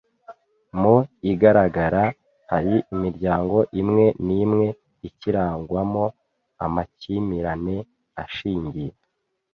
Mu 0.79 0.95
igaragara 1.31 2.03
hari 2.51 2.75
imiryango 2.93 3.57
imwe 3.81 4.05
n’imwe 4.25 4.67
ikirangwamo 5.07 6.05
amakimirane 6.65 7.75
ashingiye 8.23 8.93